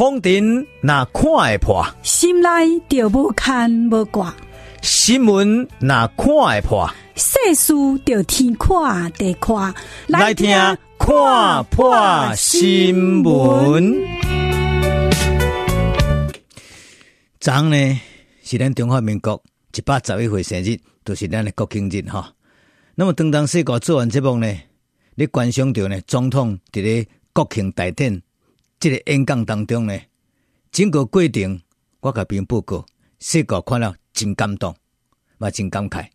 [0.00, 2.48] 风尘那看会破，心内
[2.88, 4.34] 就无牵无挂；
[4.80, 7.74] 新闻那看会破，世事
[8.06, 9.74] 就天看地看。
[10.06, 10.48] 来听
[10.98, 13.94] 看破新闻。
[17.38, 18.00] 昨昏呢
[18.42, 19.42] 是咱中华民国
[19.76, 22.32] 一百十一岁生日，都、就是咱的国庆日哈。
[22.94, 24.50] 那么当当时个做完节目呢，
[25.14, 28.22] 你观赏到呢总统伫咧国庆大典。
[28.80, 30.00] 这个演讲当中呢，
[30.72, 31.60] 整个过程
[32.00, 32.86] 我甲朋友报告，
[33.18, 34.74] 细个看了真感动，
[35.36, 36.08] 嘛真感慨。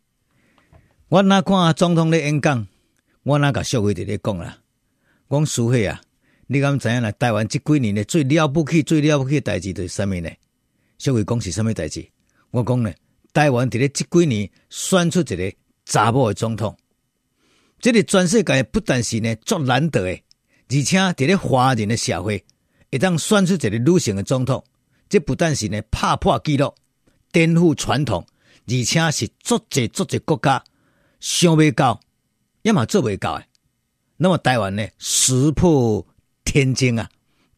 [1.10, 2.68] 我若看总统的演讲，
[3.22, 4.58] 我若甲小慧伫咧讲啦，
[5.30, 6.02] 讲苏慧啊，
[6.48, 7.12] 你敢知影啦？
[7.12, 10.32] 台湾这几年呢，最了不起、最了不起的代志就是啥物呢？
[10.98, 12.04] 小慧讲是啥物代志？
[12.50, 12.92] 我讲呢，
[13.32, 15.54] 台湾伫咧这几年选出一个
[15.86, 16.76] 查某的总统，
[17.80, 20.10] 这个全世界不但是呢足难得的，
[20.70, 22.44] 而且伫咧华人的社会。
[22.92, 24.64] 会当选出一个女性的总统，
[25.10, 26.74] 这不但是呢打破纪录、
[27.32, 28.26] 颠覆传统，
[28.68, 30.64] 而且是足侪足侪国家
[31.20, 32.00] 想未到，
[32.62, 33.46] 要么做未到诶。
[34.18, 36.06] 那么台湾呢，石破
[36.44, 37.10] 天惊啊，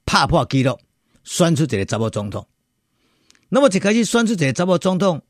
[0.04, 0.80] 打破纪录，
[1.24, 2.48] 选出一个查某总统。
[3.50, 5.22] 那么一开始选出一个查某总统，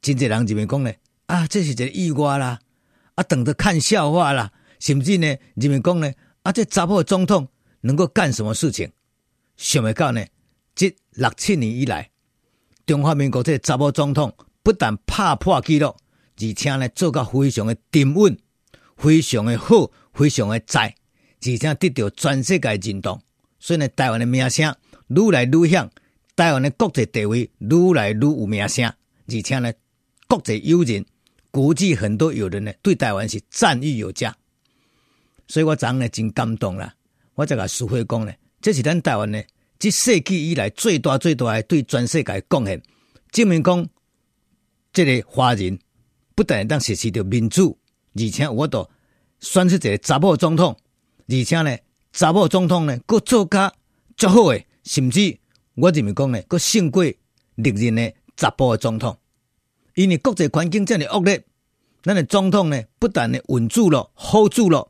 [0.00, 0.92] 真侪人认为讲呢，
[1.26, 2.58] 啊，这是一个意外啦，
[3.14, 7.46] 啊，等着看笑话啦，甚至呢认为讲呢，啊，这查某总统
[7.82, 8.90] 能够干什么事情？
[9.62, 10.26] 想未到呢？
[10.74, 12.10] 即六七年以来，
[12.84, 18.36] 中华民国这查某总统不但打破纪录，而且呢做到非常的沉稳，
[18.96, 20.92] 非常的好，非常的在，
[21.40, 23.22] 而且得到全世界认同。
[23.60, 24.74] 所以呢，台湾的名声
[25.06, 25.88] 愈来愈响，
[26.34, 28.84] 台湾的国际地位愈来愈有名声，
[29.28, 29.72] 而且呢，
[30.26, 31.06] 国际友人、
[31.52, 34.36] 国际很多友人呢，对台湾是赞誉有加。
[35.46, 36.92] 所以我昨呢真感动啦，
[37.34, 38.32] 我再甲苏辉讲呢。
[38.62, 39.42] 这是咱台湾呢，
[39.76, 42.80] 这世纪以来最大最大的对全世界贡献，
[43.32, 43.84] 证明讲，
[44.92, 45.76] 这个华人
[46.36, 47.76] 不但当实施着民主，
[48.14, 48.88] 而且我都
[49.40, 50.76] 选出一个查某总统，
[51.26, 51.76] 而且呢，
[52.12, 53.72] 查某总统呢，阁做甲
[54.16, 55.36] 足好诶，甚至
[55.74, 57.02] 我认为讲呢，阁胜过
[57.56, 59.18] 历任的查甫的总统，
[59.96, 61.44] 因为国际环境这么恶劣，
[62.04, 64.88] 咱的总统呢，不但呢稳住了、好住了，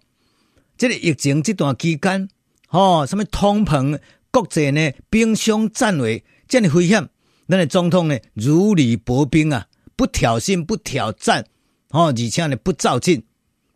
[0.77, 2.29] 这个疫情这段期间。
[2.73, 4.01] 哦，什么通膨、
[4.31, 7.07] 国际呢兵凶战危，这样危险，
[7.47, 11.45] 咱的总统呢如履薄冰啊，不挑衅、不挑战，
[11.91, 13.23] 哦，而且呢不躁进，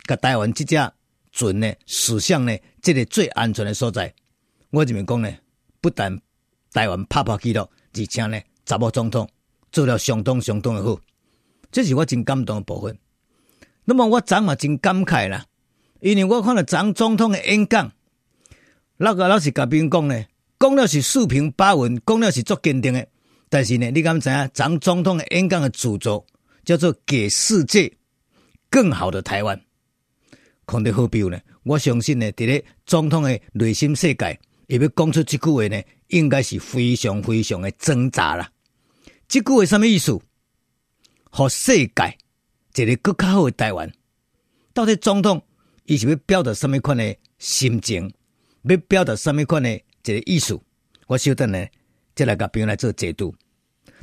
[0.06, 0.74] 甲台湾这只
[1.30, 4.14] 船呢驶向呢这个最安全的所在。
[4.70, 5.30] 我认为讲呢，
[5.82, 6.18] 不但
[6.72, 7.60] 台湾拍破纪录，
[7.92, 9.28] 而且呢查某总统
[9.70, 10.98] 做了相当相当的好，
[11.70, 12.98] 这是我真感动的部分。
[13.84, 15.44] 那么我昨嘛真感慨啦，
[16.00, 17.92] 因为我看了昨总统的演讲。
[18.98, 20.24] 那个老是甲别人讲呢，
[20.58, 23.06] 讲了是四平八稳，讲了是足坚定的。
[23.48, 24.50] 但是呢，你敢知影？
[24.54, 26.24] 咱总统的演讲的主轴
[26.64, 27.92] 叫做“给世界
[28.70, 29.60] 更好的台湾”。
[30.66, 38.50] 看得好标呢，我相信呢，伫咧总统的内心世界，伊要讲出这句话呢，应该是非常非常的挣扎啦。
[39.28, 40.18] 这句话什么意思？
[41.30, 42.16] 和世界
[42.74, 43.92] 一个更加好的台湾，
[44.72, 45.42] 到底总统
[45.84, 48.10] 伊是要表达什么款的心情？
[48.68, 50.58] 要表达什么款的一个意思？
[51.06, 51.64] 我晓得呢，
[52.14, 53.34] 再来甲朋友来做解读。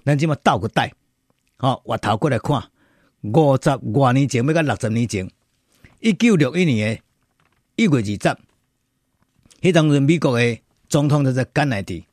[0.06, 0.94] 咱即么倒个带，
[1.58, 2.64] 好，回头过来看
[3.22, 5.30] 五十多年前，要到六十年前，
[6.00, 7.04] 一九六一年的
[7.76, 8.18] 一月二十，
[9.62, 12.06] 迄当时美国的总统叫做甘乃迪，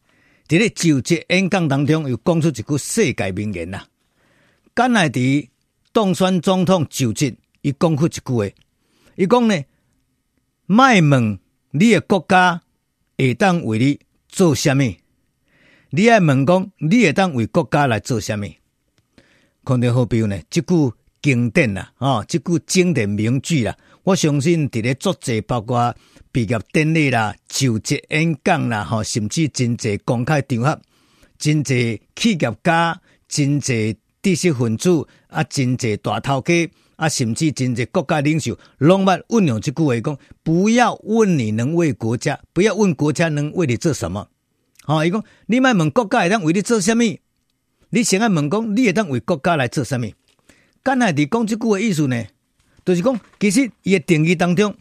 [0.49, 3.87] 伫咧就职演讲当中又讲出一句世界名言啦。
[4.75, 5.51] 甘乃迪
[5.93, 8.45] 当选总统就职，伊讲出一句话，
[9.15, 9.65] 伊讲呢，
[10.67, 11.39] 卖问。
[11.73, 12.63] 你的国家
[13.17, 14.85] 会当为你做什么？
[15.91, 18.47] 你爱问讲，你会当为国家来做什么？
[19.65, 20.93] 看到好比呢，即句
[21.23, 25.95] 经典啦，哦，即句经典名句啦，我相信伫咧作者包括
[26.33, 30.81] 毕业典礼啦、就职演讲啦，吼，甚至真侪公开场合，
[31.39, 36.69] 真侪企业家、真侪知识分子啊，真侪大头家。
[37.01, 44.29] 啊，甚至真济国家领袖拢捌运用这句话讲，不要问你能为国家，不要问国家能为你做什么。
[44.83, 47.03] 好，伊讲你莫问国家会当为你做什么，
[47.89, 50.09] 你先爱问讲你会当为国家来做什么。
[50.83, 52.23] 甘乃迪讲这句话意思呢，
[52.85, 54.77] 就是讲其实伊的定义当中，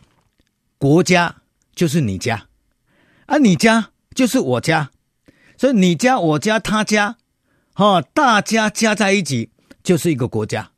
[0.77, 1.37] 国家
[1.73, 2.49] 就是你家，
[3.27, 4.91] 啊，你家就是我家，
[5.55, 7.15] 所以你家、我家、他家，
[7.71, 9.51] 哈，大家加在一起
[9.81, 10.71] 就是一个国家。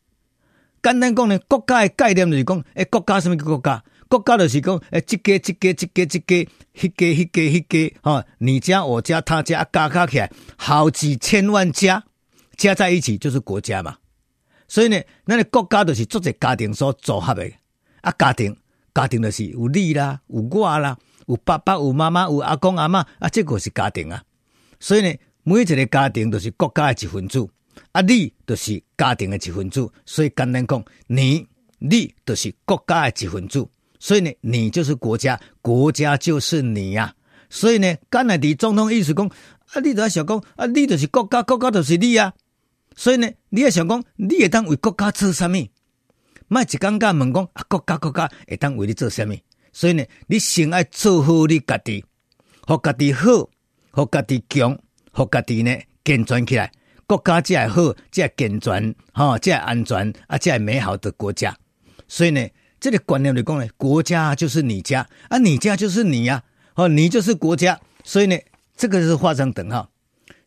[0.81, 3.83] 简单讲呢，国家的概念就是讲，诶，国家什么叫国家？
[4.09, 6.35] 国家就是讲，诶，这个这个这个这个，
[6.75, 12.03] 迄个迄个迄个，哈，你家我家他家加加起来，好几千万家
[12.57, 13.97] 加在一起就是国家嘛。
[14.67, 17.49] 所以呢，咱的国家就是做一个家庭所组合的。
[18.01, 18.57] 啊，家庭
[18.93, 20.97] 家庭就是有你啦，有我啦，
[21.27, 24.23] 有爸爸，有妈妈，有阿公阿嬷，啊，这个是家庭啊。
[24.79, 25.13] 所以呢，
[25.43, 27.47] 每一个家庭都是国家的一份子，
[27.91, 29.89] 啊，你就是家庭的一份子。
[30.05, 31.45] 所以简单讲，你
[31.79, 33.67] 你就是国家的一份子。
[33.99, 37.15] 所以呢，你就是国家，国家就是你呀、啊。
[37.49, 42.33] 所以呢，甘乃迪总统意思讲，啊，你都要想讲，啊，你就是国家，国家就是你啊。
[42.95, 45.57] 所以呢，你也想讲，你会当为国家做什么？
[46.47, 49.35] 卖一刚刚问讲，啊，国家国家会当为你做什么？
[49.73, 52.03] 所以呢，你先爱做好你家己，
[52.67, 53.49] 互家己好，
[53.91, 54.77] 互家己强，
[55.11, 56.71] 互家己呢健全起来，
[57.17, 61.55] 国家才会好，才会健全，哈，才会安全，啊，才会美好的国家。
[62.07, 62.47] 所以呢。
[62.81, 66.41] 这个观念来讲呢，国家就是你家啊，你家就是你呀，
[66.73, 68.35] 哦，你就是国家，所以呢，
[68.75, 69.87] 这个是画上等号。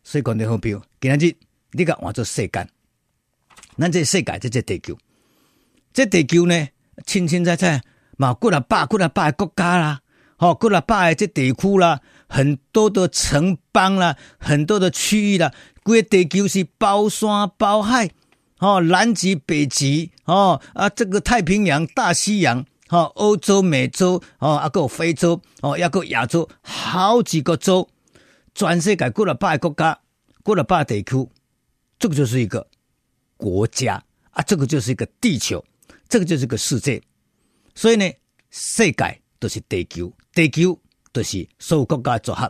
[0.03, 1.33] 所以讲的好比，今日
[1.71, 2.67] 你讲换做世界，
[3.77, 4.97] 咱这世界这这地球，
[5.93, 6.67] 这地球呢，
[7.05, 7.81] 清清彩彩
[8.17, 10.01] 嘛，过了百过了百个国家啦，
[10.35, 15.53] 好过了百个这地区啦，很多的城邦啦，很多的区域啦，
[15.85, 18.09] 规个地球是包山包海。
[18.59, 27.87] 哦，南极、北极，哦啊，这个太平洋、大西洋，哦，欧洲、美洲，哦，啊，个非洲，哦，一个亚洲，好几个洲，
[28.55, 29.99] 全世界过了八个国家，
[30.41, 31.29] 过了八个地区，
[31.99, 32.65] 这个就是一个
[33.35, 34.01] 国家
[34.31, 35.63] 啊，这个就是一个地球，
[36.07, 36.99] 这个就是一个世界。
[37.75, 38.09] 所以呢，
[38.49, 40.79] 世界都是地球，地球
[41.11, 42.49] 都是所有国家组合。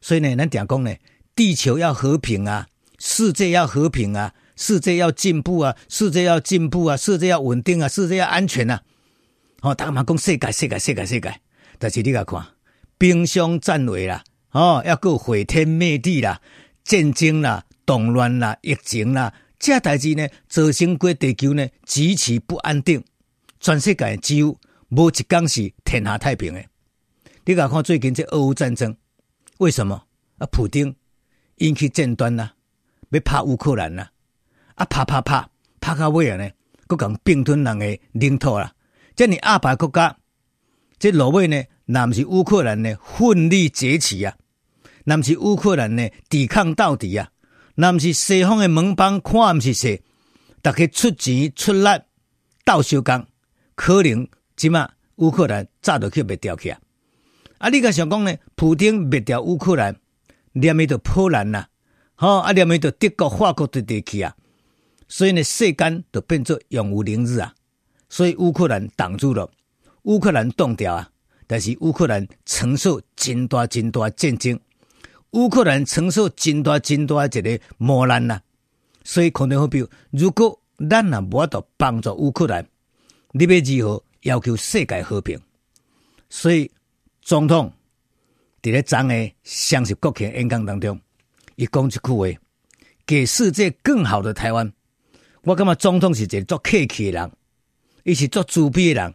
[0.00, 0.94] 所以呢，咱讲讲呢，
[1.34, 2.66] 地球要和平啊，
[2.98, 4.34] 世界要和平啊。
[4.54, 5.74] 世界要进步啊！
[5.88, 6.96] 世界要进步啊！
[6.96, 7.88] 世界要稳定啊！
[7.88, 8.82] 世界要安全啊！
[9.62, 11.34] 哦，大家嘛讲世界，世界，世界，世界。
[11.78, 12.46] 但是你来看，
[12.98, 16.40] 兵凶战危啦，哦，要够毁天灭地啦，
[16.84, 23.02] 战争啦，动乱啦，疫情啦，这代志呢，造成过地球呢极其不安定。
[23.58, 24.56] 全世界只有
[24.90, 26.62] 无一天是天下太平的。
[27.46, 28.94] 你来看最近这俄乌战争，
[29.58, 30.04] 为什么
[30.38, 30.46] 啊？
[30.52, 30.94] 普京
[31.56, 32.54] 引起战端啦，
[33.10, 34.10] 要拍乌克兰啦。
[34.74, 35.48] 啊，拍拍拍，
[35.80, 36.50] 拍到尾啊呢，
[36.86, 38.72] 搁讲并吞人诶领土啦。
[39.14, 40.16] 这你阿伯国家，
[40.98, 44.34] 这落尾呢，那毋是乌克兰呢奋力崛起啊，
[45.04, 47.30] 那毋是乌克兰呢抵抗到底啊，
[47.74, 50.02] 那毋是西方诶盟邦看毋是谁，
[50.62, 51.86] 大家出钱出力
[52.64, 53.26] 斗相共，
[53.74, 54.26] 可能
[54.56, 56.80] 即马乌克兰早就去灭掉去啊。
[57.58, 58.34] 啊，你甲想讲呢？
[58.56, 59.94] 普京灭掉乌克兰，
[60.52, 61.66] 连咪着波兰呐，
[62.14, 64.34] 吼啊，连咪着德国、法国的地区啊。
[65.08, 67.54] 所以呢，世间就变作永无宁日啊！
[68.08, 69.50] 所以乌克兰挡住了，
[70.02, 71.10] 乌克兰冻掉啊！
[71.46, 74.58] 但是乌克兰承受真大真大战争，
[75.32, 78.40] 乌克兰承受真大真大一个磨难呐！
[79.04, 80.58] 所以可能会比如，果
[80.88, 82.66] 咱呐无法度帮助乌克兰，
[83.32, 83.50] 你要
[83.84, 85.38] 如何要求世界和平？
[86.30, 86.70] 所以
[87.20, 87.70] 总统
[88.62, 91.00] 伫咧昨个双十国庆演讲当中，
[91.56, 92.40] 伊讲一句话：
[93.04, 94.72] 给世界更好的台湾。
[95.42, 97.32] 我感觉总统是一个做客气的人，
[98.04, 99.14] 伊是做自卑的人，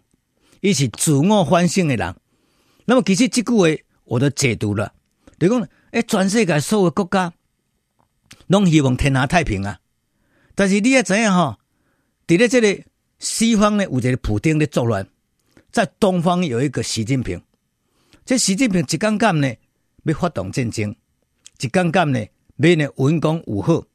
[0.60, 2.14] 伊是自我反省的人。
[2.84, 4.94] 那么其实这句话我都解读了，
[5.40, 7.34] 就讲诶，全世界所有国家
[8.48, 9.80] 拢希望天下太平啊。
[10.56, 11.58] 但是你也知影吼，
[12.28, 12.84] 伫咧这里
[13.20, 15.08] 西方呢有一个普京的作乱，
[15.72, 17.42] 在东方有一个习近平。
[18.28, 19.50] 这习近平一竿竿呢
[20.04, 20.94] 要发动战争，
[21.62, 22.20] 一竿竿呢
[22.58, 23.88] 要呢文攻武吓，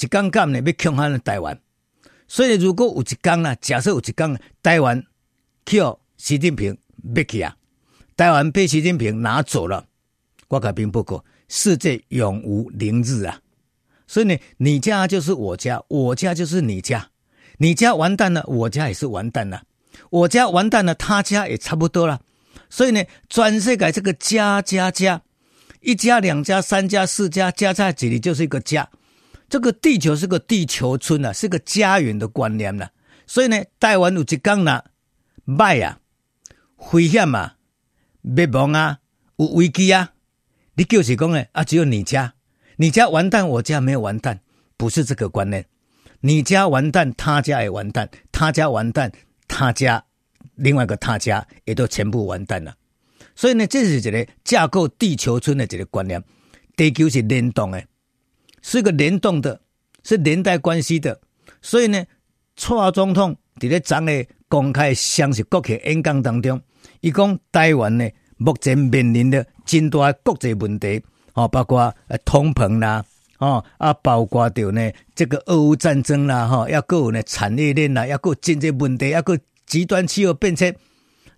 [0.00, 1.56] 一竿竿呢要强悍台湾。
[2.26, 5.00] 所以，如果有一天啊，假设有一天台湾
[5.64, 7.56] 叫习近平灭去啊，
[8.16, 9.86] 台湾被习近平拿走了，
[10.48, 13.40] 我改兵不过，世界永无宁日啊！
[14.08, 17.08] 所以呢，你家就是我家，我家就是你家，
[17.58, 19.62] 你家完蛋了，我家也是完蛋了，
[20.10, 22.20] 我家完蛋了，他家也差不多了。
[22.70, 25.22] 所以呢，全世界这个家家家，
[25.80, 28.88] 一家、两家、三家、四家，加在这里就是一个家。
[29.48, 32.90] 这个地球是个地球村啊，是个家园的观念了。
[33.26, 34.84] 所以呢，台湾有一天呢，
[35.46, 36.00] 歹啊，
[36.92, 37.56] 危险啊，
[38.20, 38.98] 灭亡啊，
[39.36, 40.12] 有危机啊，
[40.74, 42.34] 你就是讲呢，啊，只有你家，
[42.76, 44.40] 你家完蛋，我家没有完蛋，
[44.76, 45.64] 不是这个观念。
[46.20, 49.12] 你家完蛋，他家也完蛋，他家完蛋，
[49.46, 50.04] 他家
[50.54, 52.74] 另外一个他家也都全部完蛋了。
[53.34, 56.22] 所以呢，这是一个架构地球村的这个观念，
[56.76, 57.82] 地球是联动的。
[58.60, 59.58] 是个联动的，
[60.02, 61.18] 是连带关系的，
[61.62, 62.04] 所以呢，
[62.56, 66.60] 蔡总统在咧昨个公开双十国庆演讲当中，
[67.00, 71.00] 伊讲台湾呢，目前面临的真大国际问题，
[71.34, 73.02] 哦，包括通膨啦，
[73.38, 79.38] 哦啊，包括着呢这个俄乌战争啦，哈，抑搁有呢产业链啦，抑搁经济问题，抑搁
[79.68, 80.74] 极端气候变迁。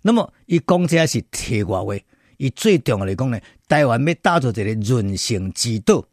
[0.01, 1.93] 那么伊讲这是题外话，
[2.37, 6.03] 伊最重要来讲呢，台湾要打造一个韧性之道、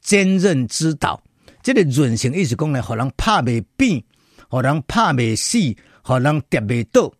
[0.00, 1.20] 坚韧之道。
[1.60, 4.02] 这个韧性意思讲呢，互人拍袂扁，
[4.48, 5.58] 互人拍袂死，
[6.04, 7.12] 互人跌袂倒，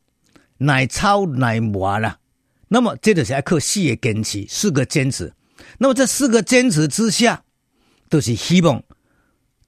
[0.59, 2.19] 耐操耐磨啦。
[2.69, 5.33] 那么这就是要靠四个坚持，四个坚持。
[5.79, 7.43] 那么这四个坚持之下，
[8.09, 8.83] 都是希望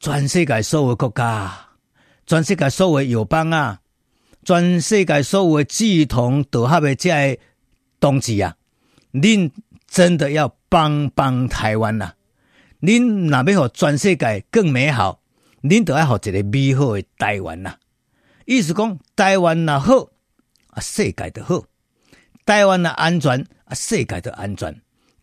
[0.00, 1.52] 全世界所有国家、
[2.26, 3.80] 全世界所有友邦啊、
[4.44, 7.40] 全世界所有的志同道合的这些
[7.98, 8.54] 同志啊，
[9.12, 9.50] 您
[9.86, 12.12] 真的要帮帮台湾呐！
[12.80, 15.22] 您若要让全世界更美好，
[15.62, 17.76] 您都要好一个美好的台湾呐。
[18.44, 20.08] 意思讲，台湾若好，
[20.68, 21.64] 啊，世界就好；
[22.44, 24.70] 台湾若安全，啊，世界就安全；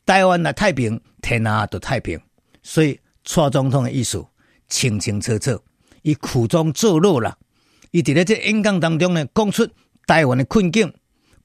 [0.05, 2.19] 台湾若太平，天下都太平。
[2.63, 4.25] 所以，蔡总统的意思
[4.67, 5.61] 清清楚楚，
[6.01, 7.37] 伊苦中作乐啦。
[7.91, 9.67] 伊伫咧这演讲当中呢，讲出
[10.07, 10.93] 台湾的困境，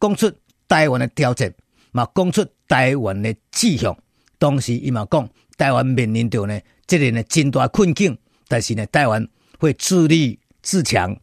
[0.01, 0.33] 讲出
[0.67, 1.53] 台湾的挑战，
[1.93, 3.97] 嘛讲出台湾的志向。
[4.39, 5.29] 当时伊嘛讲。
[5.59, 8.15] 台湾面临着呢，这个呢真大困境，
[8.47, 9.27] 但是呢，台湾
[9.59, 11.19] 会自立自强，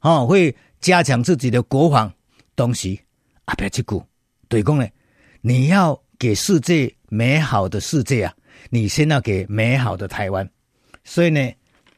[0.00, 2.10] 哦，会加强自己的国防。
[2.54, 2.98] 当时，
[3.44, 4.02] 阿别这句，
[4.48, 4.88] 对讲呢，
[5.42, 8.34] 你要给世界美好的世界啊，
[8.70, 10.48] 你先要给美好的台湾。
[11.04, 11.52] 所以呢，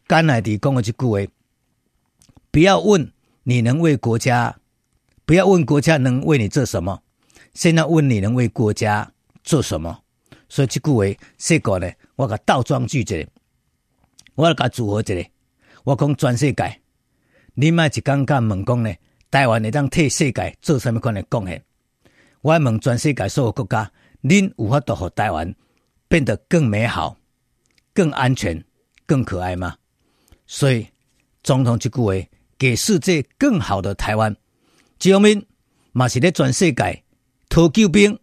[0.08, 1.32] 甘乃迪讲了这句话，
[2.56, 4.56] 不要问你能为国家，
[5.26, 7.02] 不要问国家能为你做什么，
[7.52, 9.12] 先要问你能为国家
[9.44, 10.00] 做什么。
[10.48, 11.04] 所以这句话
[11.36, 13.28] 说过呢，我甲倒装句子，
[14.36, 15.26] 我甲组合一个，
[15.84, 16.80] 我讲全世界，
[17.52, 18.90] 你卖一刚刚问讲呢，
[19.30, 21.62] 台湾会当替世界做什么款的贡献？
[22.40, 25.54] 我要问全世界所有国家，恁有法度让台湾
[26.08, 27.18] 变得更美好、
[27.92, 28.64] 更安全、
[29.04, 29.76] 更可爱吗？
[30.46, 30.86] 所以，
[31.42, 34.34] 总统这句话，给世界更好的台湾，
[35.02, 35.44] 一方面
[35.92, 37.02] 嘛是咧全世界
[37.48, 38.18] 讨救兵，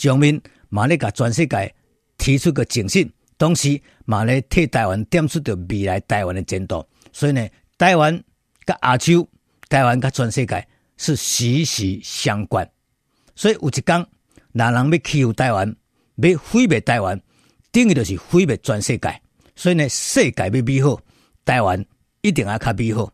[0.00, 0.40] 一方面。
[0.74, 1.74] 马咧甲全世界
[2.16, 6.82] 提出个警讯，同时马咧替台湾点出着未来台湾的前途。
[7.12, 7.46] 所以呢，
[7.76, 8.18] 台湾
[8.64, 9.28] 甲亚洲、
[9.68, 12.66] 台湾甲全世界是息息相关。
[13.36, 14.06] 所以有一天，
[14.52, 15.76] 哪人要欺负台湾，
[16.16, 17.20] 要毁灭台湾，
[17.70, 19.20] 等于就是毁灭全世界。
[19.54, 20.98] 所以呢，世界要美好，
[21.44, 21.84] 台湾
[22.22, 23.12] 一定要较美好。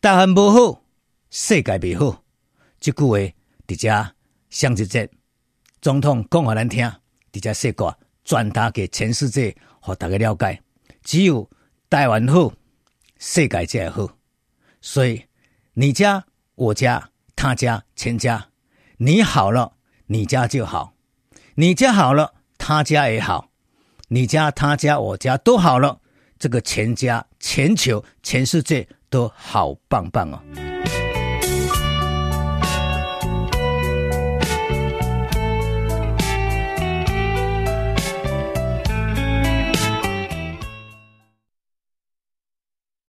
[0.00, 0.84] 台湾无好，
[1.28, 2.22] 世界未好。
[2.78, 3.18] 这句话
[3.66, 3.90] 直接
[4.48, 5.10] 上一节。
[5.82, 6.88] 总统讲给咱听，
[7.32, 10.62] 直接说过，传达给全世界，让大家了解。
[11.02, 11.50] 只有
[11.90, 12.52] 台湾好，
[13.18, 14.16] 世界才会好。
[14.80, 15.24] 所以
[15.72, 16.24] 你家、
[16.54, 18.50] 我家、他家、全家，
[18.98, 19.72] 你好了，
[20.06, 20.94] 你家就好；
[21.56, 23.50] 你家好了，他家也好；
[24.06, 26.00] 你家、他家、我家都好了，
[26.38, 30.67] 这个全家、全球、全世界都好棒棒哦。